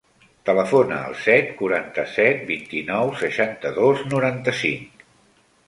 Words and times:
Telefona 0.49 0.95
al 1.09 1.13
set, 1.25 1.51
quaranta-set, 1.59 2.41
vint-i-nou, 2.49 3.13
seixanta-dos, 3.21 4.05
noranta-cinc. 4.17 5.09